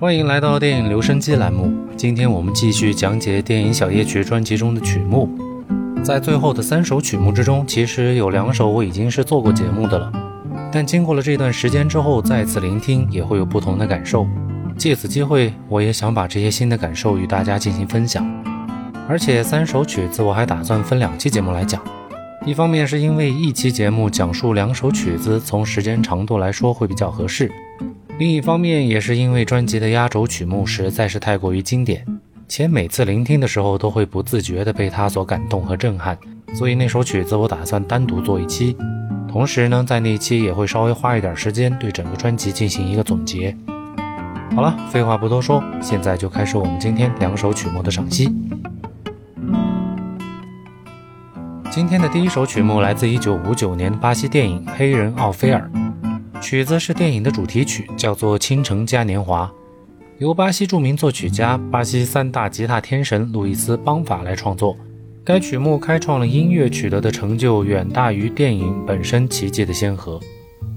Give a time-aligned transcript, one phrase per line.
[0.00, 1.72] 欢迎来到电影留声机栏目。
[1.96, 5.28] 今天我们继续讲解电影《小夜曲》专辑中的曲目。
[6.04, 10.12] 在最后的三首曲目之中，其实有两首我已经是做过节目的了，
[10.70, 14.24] 但经过了这段时间之后，再次聆听也会有不同的感受。
[14.76, 18.24] 借此机会，我也想把这些新的感受与大家进行分享。
[19.08, 21.82] 而且三首曲子我还打算分两期节目来讲。
[22.46, 27.50] 一方面是因为一期节目讲述两首曲子，从时间长度来说会比较合适。
[28.18, 32.04] 另一方面，也是因为专辑的压轴曲目实在是太过于经典，
[32.48, 36.18] 且每次聆听的时候都会不自觉地被它所感动和震撼，
[36.52, 38.76] 所以那首曲子我打算单独做一期。
[39.28, 43.56] 同时呢，在那一期也会稍微花一点时间对整个专辑进行一个总结。
[44.56, 48.34] 好了，废话不多说，现在就开始我们今天两首曲目的赏析。
[51.70, 55.70] 今天的第一首曲目来自1959年巴西电影《黑人奥菲尔》。
[56.40, 59.46] 曲子是电影的主题曲，叫做《倾城嘉年华》，
[60.18, 64.76] 由巴西著名作曲家、巴西三大吉他天神路易斯·邦法来创作。
[65.24, 70.18] 该曲目开创了音乐取得的成就远大于电影本身奇迹的先河。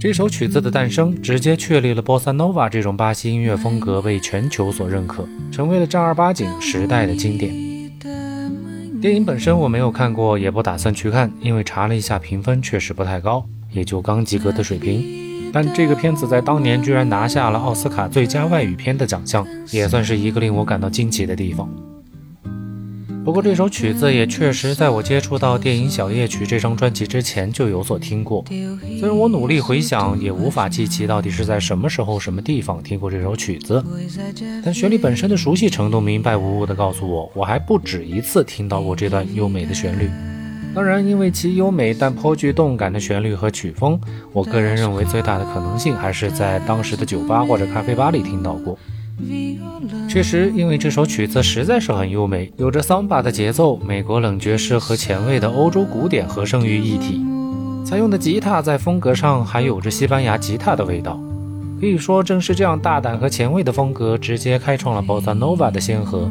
[0.00, 7.52] 这首曲子的诞生，直接确立了波萨诺瓦这种巴西音乐风格被全球所认可，成为了正儿八经时代的经典。
[9.02, 15.27] 电影本身我没有看过，也不打算去看，因为查了一下评分确实不太高，也就刚及格的水平。
[15.52, 21.68] 但这个片子在当年居然拿下了奥斯卡最佳外语片的奖项，也算是一个令我感到惊奇的地方。
[23.24, 28.42] 不过这首曲子也确实在我接触到电影《小夜曲》这张专辑之前就有所听过，
[28.98, 33.84] 虽然我努力回想也无法记起到底是在什么时候、什么地方听过这首曲子，
[34.64, 40.08] 但旋律本身的熟悉程度明白无误地告诉我，我还不止一次听到过这段优美的旋律。
[40.78, 44.00] 当然，因为其优美但颇具动感的旋律和曲风，
[44.32, 48.78] 我个人认为最大的可能性还是在当时的酒吧或者咖啡吧里听到过。
[50.08, 57.26] 确实，因为这首曲子实在是很优美，有着桑巴的节奏、美国冷爵士和前卫的欧洲古典合声于一体。
[57.84, 61.18] 采用的吉他在风格上还有着西班牙吉他的味道，
[61.80, 66.30] 可以说正是这样大胆和前卫的风格，直接开创了 Bossa Nova 的先河。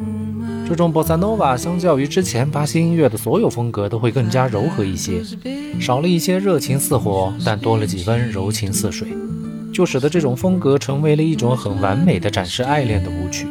[0.68, 5.22] 这种 Bossa Nova 相较于之前巴西音乐的所有风格都会更加柔和一些，
[5.80, 9.08] 少了一些热情似火，但多了几分柔情似水，
[9.74, 13.48] 就使得这种风格成为了一种很完美的展示爱恋的舞曲。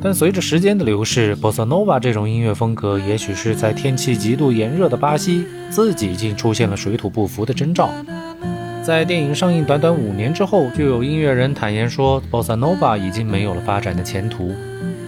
[0.00, 7.90] 但随着时间的流逝，Bossa Nova 这种音乐风格也许是在天气极度炎热的巴西自己竟出现了水土不服的征兆。
[8.82, 14.54] 在电影上映短短五年之后，就有音乐人坦言说，Bossa Nova 已经没有了发展的前途。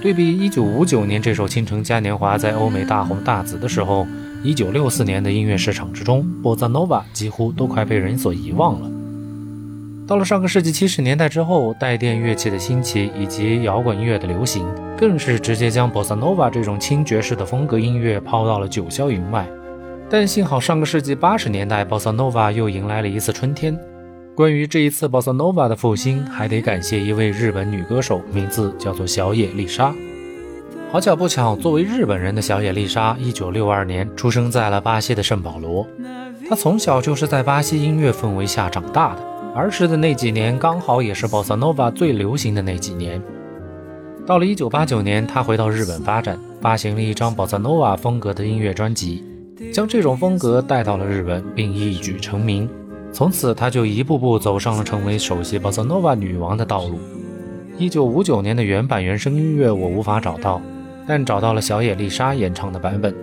[0.00, 4.06] 对比一九五九年这首《倾城嘉年华》在欧美大红大紫的时候，
[4.43, 8.91] 一九六四年的音乐市场之中，波萨诺瓦几乎都快被人所遗忘了。
[10.06, 14.66] 到了上个世纪七十年代之后，带电乐器的兴起以及摇滚音乐的流行，
[14.97, 19.47] 更是直接将波萨诺瓦这种轻爵士的风格音乐抛到了九霄云外。
[20.09, 23.78] 但幸好上个世纪八十年代，波萨诺瓦又迎来了一次春天。
[24.41, 29.95] 关于这一次 Bossa Nova 的复兴，还得感谢一位日本女歌手，名字叫做小野丽莎。
[30.91, 35.87] 好巧不巧，作为日本人的小野丽莎，一九六二年出生在了巴西的圣保罗。
[36.49, 39.21] 她从小就是在巴西音乐氛围下长大的，
[39.55, 43.21] 儿时的那几年刚好也是 Bossa Nova 最流行的那几年。
[44.27, 49.22] 到了一九八九年，她回到日本发展，发行了一张 Bossa Nova 风格的音乐专辑，
[49.71, 52.67] 将这种风格带到了日本，并一举成名。
[53.12, 56.98] 从此，他就一步步走上了成为首席 boss nova 女王的道路。
[57.76, 60.60] 一九五九年的原版原声音乐我无法找到，
[61.06, 63.15] 但找到了小野丽莎演唱的版本。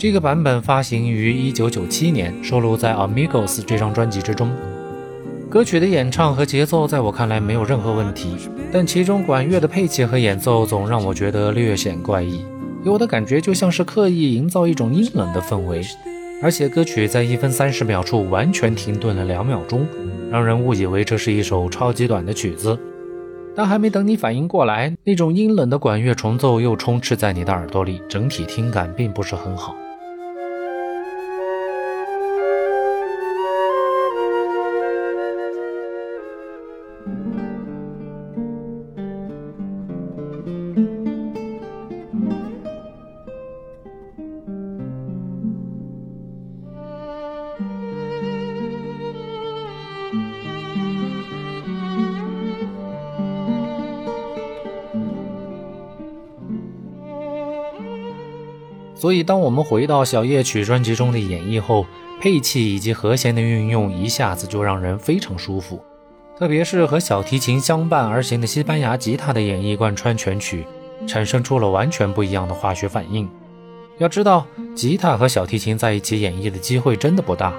[0.00, 4.50] 这个版本发行于一九九七年，收录在《Amigos》这张专辑之中。
[5.50, 8.34] 歌曲的演唱和节奏在我看来没有任何问题，
[8.72, 12.42] 但其中管乐的配器和演奏总让我觉得略显怪异，
[12.82, 15.82] 给我的感觉就像是刻意营造一种阴冷的氛围。
[16.42, 19.86] 而且歌曲在一分三十秒处完全停顿了两秒钟，
[20.30, 22.78] 让人误以为这是一首超级短的曲子。
[23.54, 29.76] 但还没等你反应过来，那种阴冷的管乐重奏又充斥在你的耳朵里，整体听感并不是很好。
[59.00, 61.86] 所以，当我们回到小夜曲专辑中的演绎后，
[62.20, 65.82] 配器以及和弦的运用一下子就让人非常舒服。
[66.38, 70.66] 特别是和小提琴相伴而行的西班牙吉他的演绎贯穿全曲，
[71.06, 73.26] 产生出了完全不一样的化学反应。
[73.96, 77.54] 要知道，吉他和小提琴在一起演绎的机会真的不大。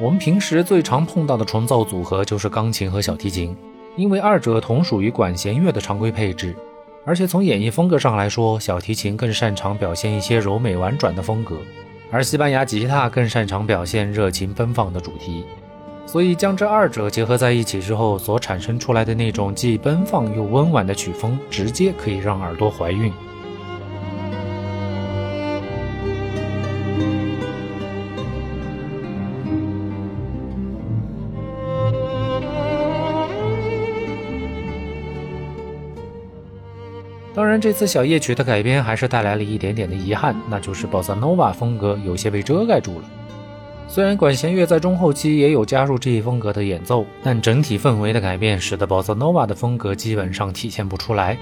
[0.00, 3.56] 我们平时最常碰到的重奏组合就是钢琴和小提琴，
[3.94, 6.56] 因为二者同属于管弦乐的常规配置，
[7.06, 11.56] 而且从演绎风格上来说，小提琴更擅长表现一些柔美婉转的风格，
[12.10, 15.44] 而西班牙吉他更擅长表现热情奔放的主题。
[16.04, 23.12] 所以，将这二者结合在一起之后，所产生出来的那种既奔放又温婉的曲风，直接可以让耳朵怀孕。
[37.36, 43.04] 当然，这次小夜曲的改编还是带来了一点点的遗憾，那就是 Bossa Nova 风格有些被遮盖住了。
[43.86, 51.36] 虽然管弦乐在中后期也有加入这一风格的演奏，但整体氛围的改变使得 Bossa Nova 的风格基本上体现不出来。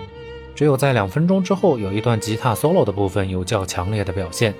[0.57, 4.53] 只有在两分钟之后有一段吉他 solo 的部分有较强烈的表现，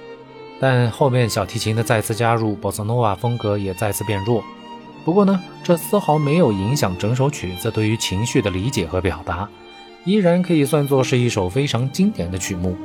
[0.61, 4.45] 但后面小提琴的再次加入，Bossa Nova 风格也再次变弱。
[5.05, 9.49] 不过呢，这丝毫没有影响整首曲子对于情绪的理解和表达，
[10.05, 12.77] 依然可以算作是一首非常经典的曲目。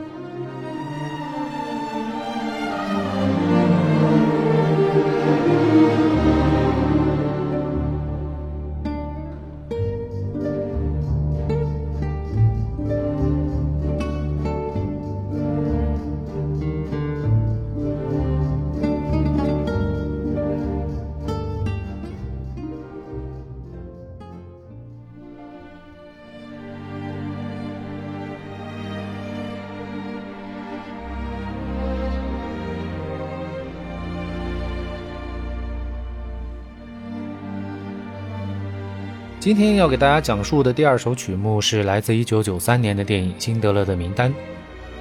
[39.40, 44.30] 今天要给大家讲述的第二首曲目是来自1993年的电影《辛德勒的名单》。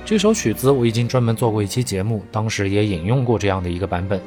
[0.04, 4.20] 这首曲子我已经专门做过一期节目，当时也引用过这样的一个版本。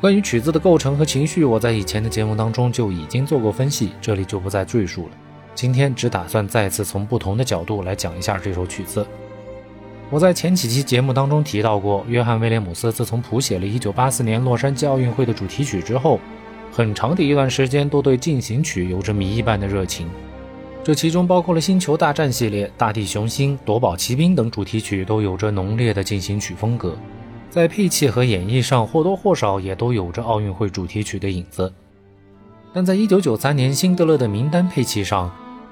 [0.00, 5.10] 关于曲子的构成和情绪，我在以前的节目当中就已经做过分析，这里就不再赘述了。
[5.54, 9.06] 今天只打算再次从不同的角度来讲一下这首曲子。
[10.10, 16.18] 我在前几期节目当中提到过，约翰·威廉姆斯自从谱写了1984年洛杉矶奥运会的主题曲之后。
[16.72, 20.08] 很长的一段时间都对进行曲有着谜一般的热情，
[20.84, 26.96] 这其中包括了《星球大战》系列、《大地雄心》、《夺宝奇兵》等主题曲，都有着浓烈的进行曲风格，
[27.50, 31.72] 在配器和演绎上或多或少也都有着奥运会主题曲的影子。
[32.72, 35.30] 但在1993年《辛德勒的名单》配器上，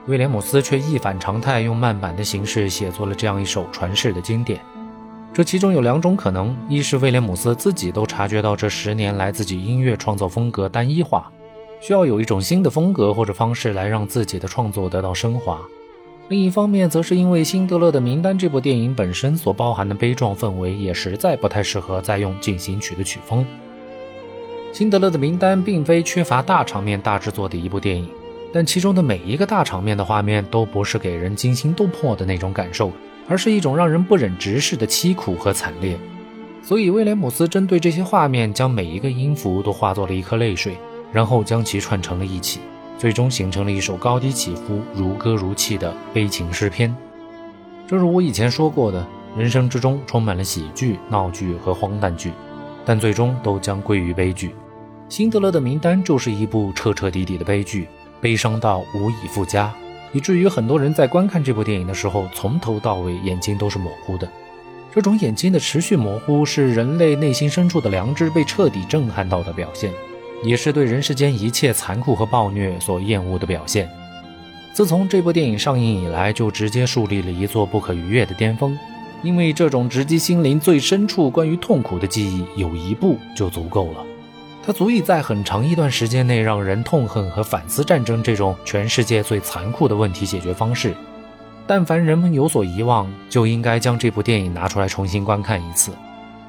[0.09, 4.61] 威廉姆斯却一反常态，用慢板的形式写作了这样一首传世的经典。
[5.39, 11.31] 这其中有两种可能：一是威廉姆斯自己都察觉到这十年来自己音乐创作风格单一化，
[11.81, 15.59] 需要有一种新的风格或者方式来让自己的创作得到升华；
[16.27, 23.47] 另一方面，则是因为《辛德勒的名单》这部电影本身所包含的悲壮氛围，也实在不太适合再用进行曲的曲风。
[24.77, 28.11] 《辛德勒的名单》并非缺乏大场面、大制作的一部电影，
[28.53, 32.91] 但其中的每一个大场面的画面都不是给人惊心动魄的那种感受。
[33.29, 35.99] 而是一种让人不忍直视的凄苦和惨烈，
[36.63, 40.79] 所以威廉姆斯针对这些画面，将每一个音符都化作了一颗泪水，
[41.13, 42.61] 然后将其串成了一起，
[42.97, 46.95] 最终形成了一首高低起伏、如歌如泣的悲情诗篇。
[47.87, 49.07] 正如我以前说过的，
[49.37, 52.33] 人生之中充满了喜剧、闹剧和荒诞剧，
[52.85, 54.55] 但最终都将归于悲剧。
[55.09, 57.89] 辛德勒的名单就是一部彻彻底底的悲剧，
[58.21, 59.73] 悲伤到无以复加。
[60.13, 64.29] 以至于很多人在观看这部电影的时候，从头到尾眼睛都是模糊的。
[64.93, 69.93] 这种眼睛的持续模糊，是人类内心深处的良知被彻底震撼到的表现，
[70.43, 73.89] 也是对人世间一切残酷和暴虐所厌恶的表现。
[74.73, 78.77] 自从这部电影上映以来，就直接树立了一座不可逾越的巅峰，
[79.23, 84.05] 因为这种直击心灵最深处关于痛苦的记忆，有一部就足够了。
[84.69, 90.95] 它足以在很长一段时间内让人痛恨和反思战争这种全世界最残酷的问题解决方式。
[91.67, 95.91] 但凡人们有所遗忘，就应该将这部电影拿出来重新观看一次，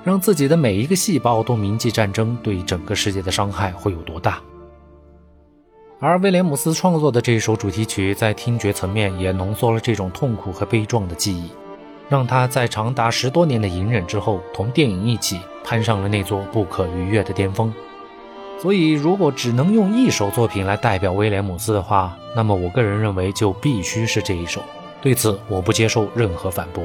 [0.04, 4.42] 让自己的每一个细胞都铭记战争对整个世界的伤害会有多大。
[6.02, 11.50] 而威廉姆斯创作的这首主题曲，在听觉层面也浓缩了这种痛苦和悲壮的记忆，
[12.10, 17.74] 让他在长达十多年的隐忍之后，同电影一起攀上了那座不可逾越的巅峰。
[18.62, 24.62] 所以，如果只能用一首作品来代表威廉姆斯的话，那么我个人认为就必须是这一首。
[25.02, 26.84] 对此，我不接受任何反驳。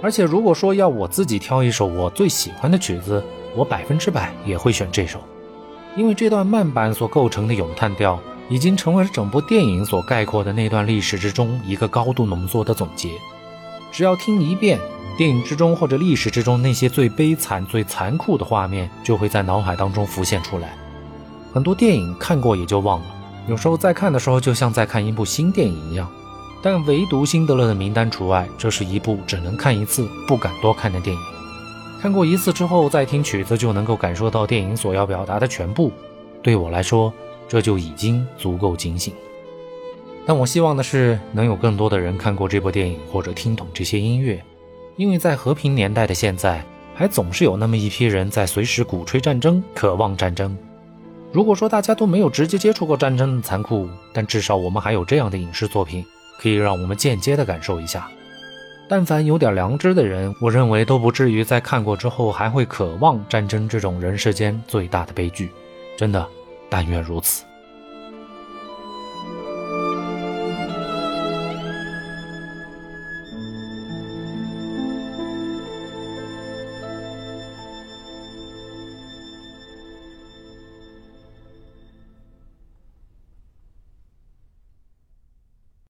[0.00, 3.22] 而且如果说要我自己挑一首我最喜欢的曲子，
[3.54, 5.20] 我百分之百也会选这首，
[5.94, 13.10] 因为这段慢板所构成的咏叹调，已经成为了整部电影所概括的那段历史之中一个高度浓缩的总结。
[13.92, 14.78] 只要听一遍，
[15.16, 20.74] 电影之中或者历史之中那些最悲惨、最残酷的画面，就会在脑海当中浮现出来。
[21.52, 23.06] 很多电影看过也就忘了，
[23.46, 26.10] 有时候在看的时候，就像在看一部新电影一样。
[26.62, 31.22] 但唯独《辛德勒的名单》除外，这是一部只能看一次、不敢多看的电影。
[32.00, 35.92] 看过一次之后，再听曲子就能够感受到电影所要表达的全部。
[36.40, 37.12] 对我来说，
[37.48, 39.12] 这就已经足够警醒。
[40.24, 44.40] 但我希望的是，能有更多的人看过这部电影，或者听懂这些音乐，
[45.02, 50.56] 因为在和平年代的现在，还总是有那么一批人在随时鼓吹战争、渴望战争。
[51.32, 56.06] 如果说大家都没有直接接触过战争的残酷，但至少我们还有这样的影视作品，
[56.38, 58.08] 可以让我们间接的感受一下。
[58.88, 65.50] 但凡有点良知的人，我认为都不至于在看过之后还会渴望战争这种人世间最大的悲剧。
[65.98, 66.24] 真的，
[66.70, 67.42] 但愿如此。